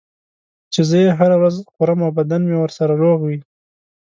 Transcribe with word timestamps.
چې 0.73 0.81
زه 0.89 0.95
یې 1.05 1.09
هره 1.19 1.35
ورځ 1.41 1.55
خورم 1.71 1.99
او 2.05 2.11
بدنم 2.17 2.51
ورسره 2.63 2.93
روغ 3.03 3.19
وي. 3.27 3.39